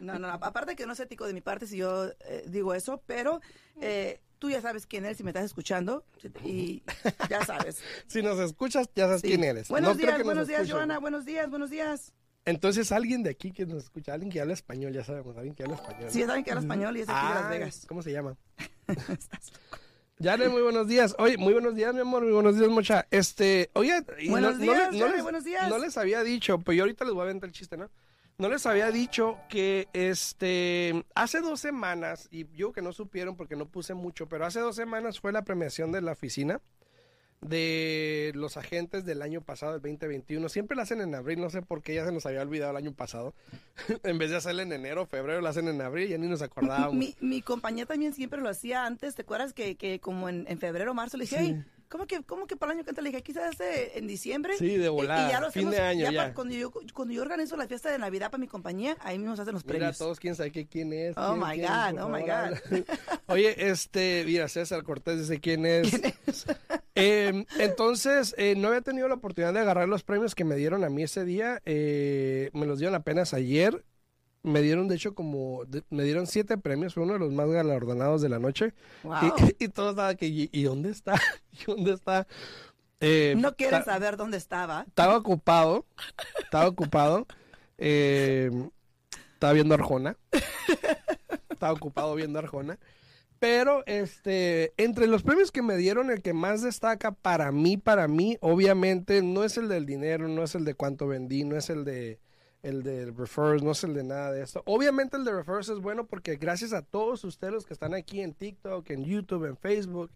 [0.00, 3.02] No, no, aparte que no es ético de mi parte si yo eh, digo eso,
[3.06, 3.40] pero
[3.80, 6.04] eh, tú ya sabes quién eres si me estás escuchando
[6.44, 6.82] y
[7.28, 7.80] ya sabes.
[8.06, 9.28] Si nos escuchas, ya sabes Sí.
[9.28, 9.68] quién eres.
[9.68, 10.76] Buenos No días, buenos días, escuchen.
[10.76, 12.12] Joana, buenos días, buenos días.
[12.44, 15.64] Entonces, alguien de aquí que nos escucha, alguien que habla español, ya sabemos, alguien que
[15.64, 16.10] habla español.
[16.10, 17.86] Sí, ya saben que habla español y es aquí de Las Vegas.
[17.86, 18.36] ¿Cómo se llama?
[20.20, 21.14] Yane, muy buenos días.
[21.18, 23.06] Oye, muy buenos días, mi amor, muy buenos días, mucha.
[23.10, 25.68] Este, oye, Buenos no, días, no, les, buenos días.
[25.68, 27.88] no les había dicho, pues yo ahorita les voy a aventar el chiste, ¿no?
[28.38, 33.56] No les había dicho que, este, hace dos semanas, y yo que no supieron porque
[33.56, 36.60] no puse mucho, pero hace dos semanas fue la premiación de la oficina
[37.40, 40.48] de los agentes del año pasado, el 2021.
[40.48, 42.76] Siempre la hacen en abril, no sé por qué ya se nos había olvidado el
[42.76, 43.34] año pasado.
[44.02, 46.94] en vez de hacerla en enero, febrero, la hacen en abril, ya ni nos acordábamos.
[46.98, 49.14] Mi, mi compañía también siempre lo hacía antes.
[49.14, 51.44] ¿Te acuerdas que, que como en, en febrero, marzo le dije, Sí.
[51.56, 53.02] hey, ¿cómo que, ¿cómo que para el año que entra?
[53.02, 54.56] Le dije, hace en diciembre.
[54.58, 56.20] Sí, de Y- volada, Y, ya lo fin de año, ya.
[56.22, 59.34] para- cuando, yo, cuando yo organizo la fiesta de Navidad para mi compañía, ahí mismo
[59.36, 59.98] se hacen los Mira, premios.
[59.98, 61.16] todos quién sabe qué, quién es.
[61.16, 62.58] Oh, quién- my quién, God, oh, my God.
[63.26, 65.92] Oye, este, mira, César Cortés dice quién es.
[66.94, 70.84] Eh, entonces, eh, no había tenido la oportunidad de agarrar los premios que me dieron
[70.84, 71.60] a mí ese día.
[71.64, 73.84] eh, me los dieron apenas ayer.
[74.48, 76.94] Me dieron, de hecho, como, de- me dieron siete premios.
[76.94, 78.72] Fue uno de los más galardonados de la noche.
[79.04, 79.14] Wow.
[79.58, 81.14] Y, y todo estaba que, ¿y, y dónde está?
[81.52, 82.26] ¿Y dónde está?
[83.00, 84.84] Eh, no quieren saber dónde estaba.
[84.88, 85.86] estaba ocupado,
[86.42, 87.26] estaba ocupado,
[87.78, 88.50] eh,
[89.34, 90.16] estaba viendo Arjona,
[91.48, 92.76] estaba ocupado viendo Arjona,
[93.38, 98.08] Pero este, entre los premios que me dieron, el que más destaca para mí, para
[98.08, 101.70] mí, obviamente, no es el del dinero, no es el de cuánto vendí, no es
[101.70, 102.18] el de
[102.68, 104.62] el de refers, no es el de nada de esto.
[104.66, 108.20] Obviamente el de refers es bueno porque gracias a todos ustedes los que están aquí
[108.20, 110.10] en TikTok, en YouTube, en Facebook,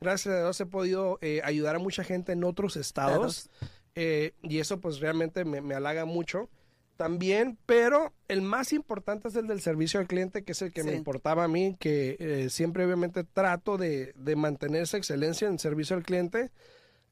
[0.00, 3.50] gracias a Dios he podido eh, ayudar a mucha gente en otros estados.
[3.96, 6.48] Eh, y eso pues realmente me, me halaga mucho
[6.96, 10.84] también, pero el más importante es el del servicio al cliente, que es el que
[10.84, 15.58] me importaba a mí, que eh, siempre obviamente trato de, de mantener esa excelencia en
[15.58, 16.50] servicio al cliente.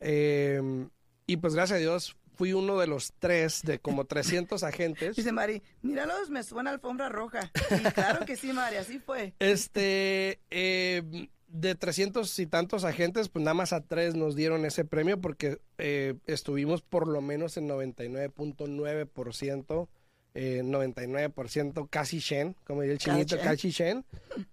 [0.01, 0.89] Eh,
[1.27, 5.17] y pues gracias a Dios fui uno de los tres de como 300 agentes.
[5.17, 7.51] Dice Mari, míralos, me suena alfombra roja.
[7.71, 9.35] Y claro que sí, Mari, así fue.
[9.39, 14.87] Este, eh, de 300 y tantos agentes, pues nada más a tres nos dieron ese
[14.87, 19.89] premio porque eh, estuvimos por lo menos en 99.9%,
[20.35, 24.05] eh, 99% casi Shen, como diría el chinito, casi Shen,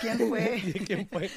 [0.00, 0.62] quién fue.
[0.86, 1.30] ¿Quién fue?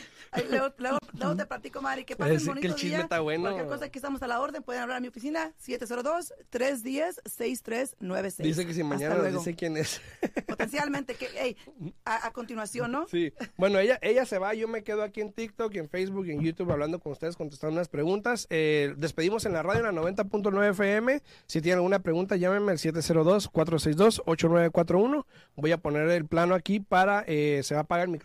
[0.49, 3.03] Luego, luego- luego te platico, Mari, que pasen que bonito el chisme día.
[3.03, 3.43] está bueno.
[3.43, 4.61] Cualquier cosa, aquí estamos a la orden.
[4.63, 8.43] Pueden hablar a mi oficina, 702-310-6396.
[8.43, 10.01] Dice que si mañana nos dice quién es.
[10.47, 11.55] Potencialmente, que, hey,
[12.03, 13.07] a, a continuación, ¿no?
[13.07, 13.31] Sí.
[13.57, 16.69] Bueno, ella, ella se va, yo me quedo aquí en TikTok, en Facebook, en YouTube
[16.71, 18.47] hablando con ustedes, contestando unas preguntas.
[18.49, 21.21] Eh, despedimos en la radio en la 90.9 FM.
[21.47, 25.25] Si tienen alguna pregunta, llámenme al 702-462-8941.
[25.55, 28.24] Voy a poner el plano aquí para, eh, se va a apagar el micrófono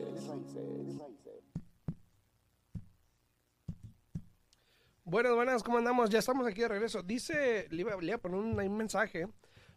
[5.11, 6.09] Buenas, buenas, ¿cómo andamos?
[6.09, 7.03] Ya estamos aquí de regreso.
[7.03, 9.27] Dice, le iba, le iba a poner un, mensaje.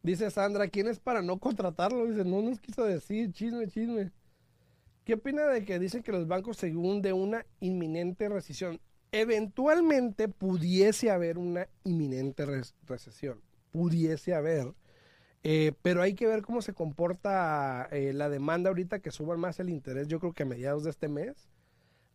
[0.01, 2.05] Dice Sandra, ¿quién es para no contratarlo?
[2.05, 4.11] Dice, no nos quiso decir, chisme, chisme.
[5.05, 8.81] ¿Qué opina de que dicen que los bancos se de una inminente recesión?
[9.13, 12.45] Eventualmente pudiese haber una inminente
[12.85, 13.41] recesión,
[13.73, 14.75] pudiese haber,
[15.43, 19.59] Eh, pero hay que ver cómo se comporta eh, la demanda ahorita que suban más
[19.59, 21.49] el interés, yo creo que a mediados de este mes,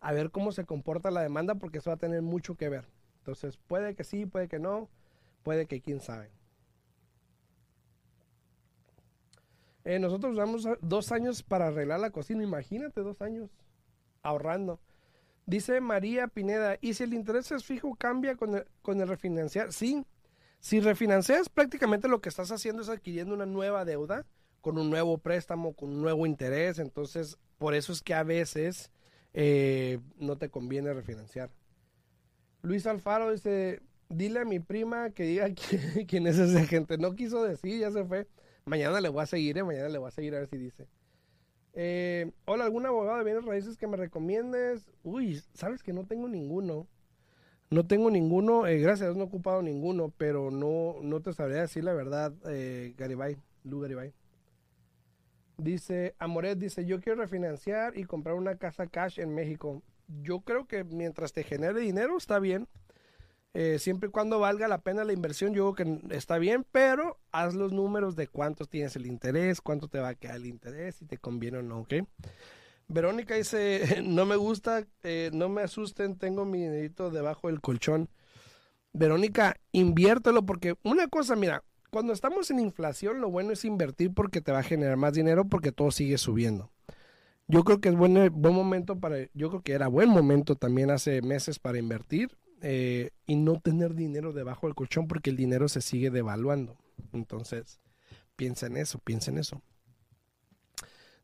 [0.00, 2.86] a ver cómo se comporta la demanda porque eso va a tener mucho que ver.
[3.20, 4.88] Entonces puede que sí, puede que no,
[5.44, 6.30] puede que quién sabe.
[9.84, 12.42] Eh, nosotros usamos a- dos años para arreglar la cocina.
[12.42, 13.50] Imagínate, dos años
[14.22, 14.80] ahorrando.
[15.46, 19.72] Dice María Pineda, ¿y si el interés es fijo cambia con el, con el refinanciar?
[19.72, 20.06] Sí.
[20.60, 24.26] Si refinancias, prácticamente lo que estás haciendo es adquiriendo una nueva deuda
[24.60, 26.78] con un nuevo préstamo, con un nuevo interés.
[26.78, 28.90] Entonces, por eso es que a veces
[29.34, 31.50] eh, no te conviene refinanciar.
[32.62, 36.98] Luis Alfaro dice, dile a mi prima que diga quién, quién es ese gente.
[36.98, 38.26] No quiso decir, ya se fue.
[38.64, 40.88] Mañana le voy a seguir, eh, mañana le voy a seguir a ver si dice.
[41.74, 44.90] Eh, hola, ¿algún abogado de bienes raíces que me recomiendes?
[45.04, 46.88] Uy, sabes que no tengo ninguno.
[47.70, 51.84] No tengo ninguno, eh, gracias no he ocupado ninguno, pero no, no te sabría decir
[51.84, 54.14] la verdad, eh, Garibay, Lu Garibay.
[55.58, 59.82] Dice, Amoret dice, yo quiero refinanciar y comprar una casa cash en México.
[60.22, 62.68] Yo creo que mientras te genere dinero está bien.
[63.54, 67.18] Eh, siempre y cuando valga la pena la inversión, yo creo que está bien, pero
[67.32, 70.96] haz los números de cuántos tienes el interés, cuánto te va a quedar el interés,
[70.96, 71.94] si te conviene o no, ¿ok?
[72.88, 78.08] Verónica dice, no me gusta, eh, no me asusten, tengo mi dinerito debajo del colchón.
[78.92, 84.40] Verónica, inviértelo porque una cosa, mira, cuando estamos en inflación, lo bueno es invertir porque
[84.40, 86.72] te va a generar más dinero porque todo sigue subiendo.
[87.46, 90.90] Yo creo que es buen, buen momento para, yo creo que era buen momento también
[90.90, 95.68] hace meses para invertir eh, y no tener dinero debajo del colchón porque el dinero
[95.68, 96.76] se sigue devaluando.
[97.12, 97.80] Entonces,
[98.36, 99.62] piensa en eso, piensa en eso.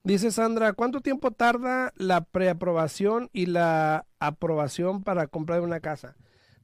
[0.06, 6.14] Dice Sandra, ¿cuánto tiempo tarda la preaprobación y la aprobación para comprar una casa?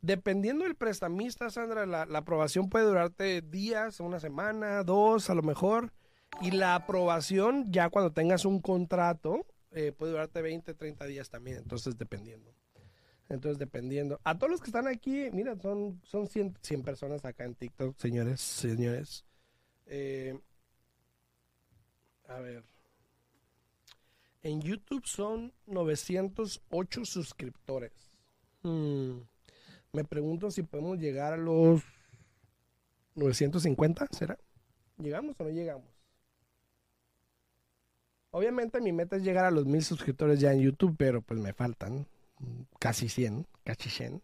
[0.02, 5.90] Dependiendo del prestamista, Sandra, la, aprobación puede durarte días, una semana, dos, a lo mejor.
[6.42, 11.56] Y la aprobación, ya cuando tengas un contrato, eh, puede durarte 20, 30 días también.
[11.56, 12.52] Entonces, dependiendo.
[13.30, 14.20] Entonces, dependiendo.
[14.22, 17.96] A todos los que están aquí, mira, son, son 100, 100 personas acá en TikTok,
[17.96, 19.24] señores, señores.
[19.86, 20.38] Eh,
[22.28, 22.79] a ver.
[24.42, 27.92] En YouTube son 908 suscriptores.
[28.62, 29.18] Hmm.
[29.92, 31.82] Me pregunto si podemos llegar a los
[33.16, 34.38] 950, ¿será?
[34.98, 35.88] ¿Llegamos o no llegamos?
[38.30, 41.52] Obviamente mi meta es llegar a los mil suscriptores ya en YouTube, pero pues me
[41.52, 42.06] faltan
[42.78, 44.22] casi 100, casi 100.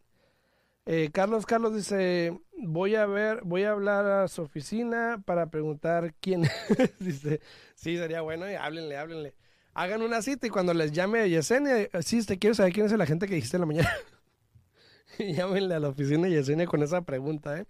[0.87, 6.15] Eh, Carlos Carlos dice, voy a ver, voy a hablar a su oficina para preguntar
[6.21, 6.45] quién
[6.79, 6.99] es.
[7.01, 7.41] dice,
[7.75, 9.35] sí, sería bueno, y háblenle, háblenle.
[9.79, 13.05] Hagan una cita y cuando les llame Yesenia, sí, te quiero saber quién es la
[13.05, 13.93] gente que dijiste en la mañana.
[15.19, 17.67] y llámenle a la oficina de Yesenia con esa pregunta, ¿eh?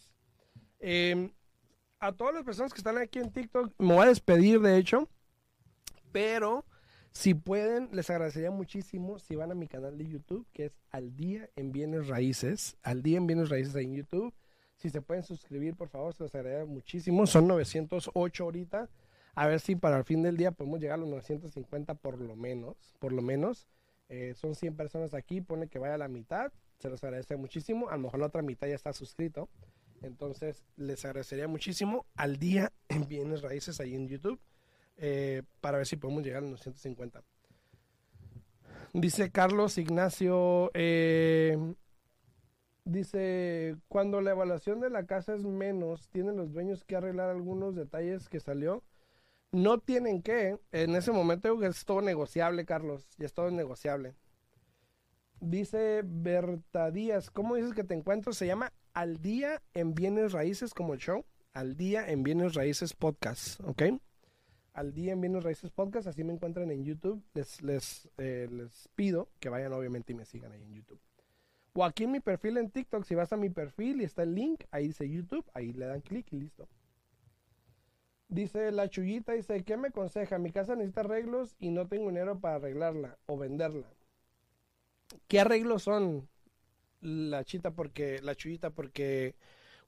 [0.80, 1.30] Eh,
[1.99, 5.08] a todas las personas que están aquí en TikTok, me voy a despedir, de hecho.
[6.12, 6.65] Pero
[7.12, 11.15] si pueden, les agradecería muchísimo si van a mi canal de YouTube, que es Al
[11.15, 12.78] Día en Bienes Raíces.
[12.82, 14.34] Al Día en Bienes Raíces ahí en YouTube.
[14.86, 17.26] Si se pueden suscribir, por favor, se los agradecería muchísimo.
[17.26, 18.88] Son 908 ahorita.
[19.34, 22.36] A ver si para el fin del día podemos llegar a los 950 por lo
[22.36, 22.93] menos.
[23.00, 23.67] Por lo menos.
[24.10, 25.41] Eh, son 100 personas aquí.
[25.41, 26.54] Pone que vaya a la mitad.
[26.78, 27.89] Se los agradece muchísimo.
[27.89, 29.50] A lo mejor la otra mitad ya está suscrito.
[30.04, 34.39] Entonces, les agradecería muchísimo al día en bienes raíces ahí en YouTube
[34.98, 37.24] eh, para ver si podemos llegar a los 150.
[38.93, 41.58] Dice Carlos Ignacio, eh,
[42.86, 47.76] dice, cuando la evaluación de la casa es menos, tienen los dueños que arreglar algunos
[47.76, 48.84] detalles que salió.
[49.52, 54.15] No tienen que, en ese momento es todo negociable, Carlos, ya es todo negociable.
[55.39, 58.34] Dice Berta Díaz, ¿cómo dices que te encuentro?
[58.34, 61.26] Se llama Al Día en Bienes Raíces, como el show.
[61.54, 63.84] Al Día en Bienes Raíces Podcast, ¿ok?
[64.74, 67.24] Al Día en Bienes Raíces Podcast, así me encuentran en YouTube.
[67.34, 71.00] Les, les, eh, les pido que vayan obviamente y me sigan ahí en YouTube.
[71.78, 74.34] O aquí en mi perfil en TikTok, si vas a mi perfil y está el
[74.34, 76.70] link, ahí dice YouTube, ahí le dan clic y listo.
[78.30, 80.40] Dice la chullita, dice, ¿qué me aconseja?
[80.40, 83.88] Mi casa necesita arreglos y no tengo dinero para arreglarla o venderla.
[85.28, 86.30] ¿Qué arreglos son
[87.02, 87.72] la chita?
[87.72, 89.36] Porque, la chullita, porque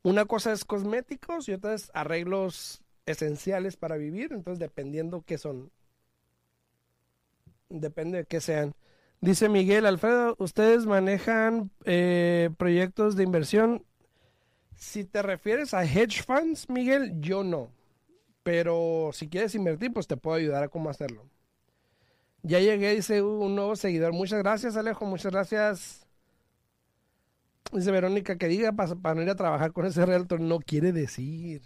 [0.04, 4.34] una cosa es cosméticos y otra es arreglos esenciales para vivir.
[4.34, 5.72] Entonces, dependiendo qué son.
[7.70, 8.76] Depende de qué sean.
[9.20, 13.84] Dice Miguel Alfredo, ¿ustedes manejan eh, proyectos de inversión?
[14.76, 17.72] Si te refieres a hedge funds, Miguel, yo no.
[18.43, 21.26] Pero si quieres invertir, pues te puedo ayudar a cómo hacerlo.
[22.43, 24.13] Ya llegué, dice un nuevo seguidor.
[24.13, 25.05] Muchas gracias, Alejo.
[25.05, 26.07] Muchas gracias.
[27.74, 30.39] Dice Verónica que diga para, para no ir a trabajar con ese realtor.
[30.39, 31.61] No quiere decir.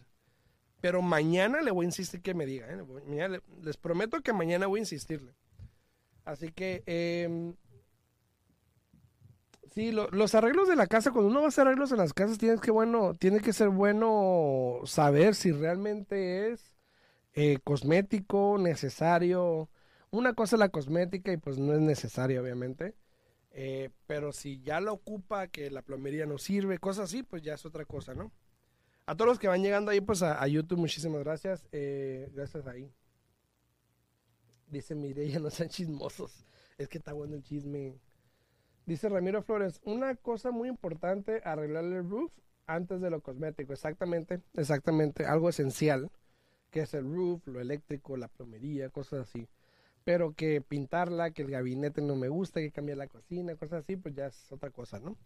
[0.79, 2.67] Pero mañana le voy a insistir que me diga.
[2.69, 3.41] ¿eh?
[3.61, 5.33] Les prometo que mañana voy a insistirle.
[6.25, 7.53] Así que, eh,
[9.71, 12.13] Sí, lo- los arreglos de la casa, cuando uno va a hacer arreglos en las
[12.13, 16.75] casas, tienes que bueno, tiene que ser bueno saber si realmente es
[17.35, 19.69] eh, cosmético, necesario.
[20.11, 22.95] Una cosa es la cosmética y pues no es necesaria, obviamente.
[23.51, 27.55] Eh, pero si ya lo ocupa, que la plomería no sirve, cosas así, pues ya
[27.55, 28.31] es otra cosa, ¿no?
[29.07, 31.67] A todos los que van llegando ahí, pues a, a YouTube, muchísimas gracias.
[31.73, 32.91] Eh, gracias ahí.
[34.71, 36.45] Dice Mireya, no sean chismosos.
[36.79, 37.99] Es que está bueno el chisme.
[38.87, 42.31] Dice Ramiro Flores, una cosa muy importante, arreglarle el roof
[42.65, 43.73] antes de lo cosmético.
[43.73, 45.25] Exactamente, exactamente.
[45.25, 46.09] Algo esencial,
[46.71, 49.47] que es el roof, lo eléctrico, la plomería, cosas así.
[50.03, 53.97] Pero que pintarla, que el gabinete no me gusta, que cambiar la cocina, cosas así,
[53.97, 55.17] pues ya es otra cosa, ¿no?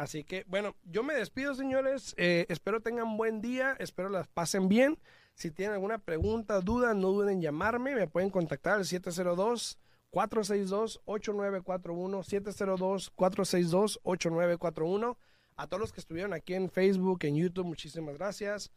[0.00, 2.14] Así que, bueno, yo me despido, señores.
[2.16, 4.98] Eh, espero tengan buen día, espero las pasen bien.
[5.34, 7.94] Si tienen alguna pregunta, duda, no duden en llamarme.
[7.94, 9.78] Me pueden contactar al 702
[10.10, 15.18] 462-8941, 702-462-8941.
[15.56, 18.72] A todos los que estuvieron aquí en Facebook, en YouTube, muchísimas gracias.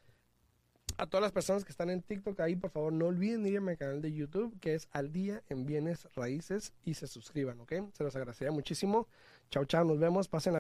[0.98, 3.62] A todas las personas que están en TikTok, ahí por favor no olviden ir a
[3.62, 7.74] mi canal de YouTube, que es Al Día en Bienes Raíces, y se suscriban, ¿ok?
[7.94, 9.08] Se los agradecería muchísimo.
[9.50, 10.60] Chao, chao, nos vemos, pasen la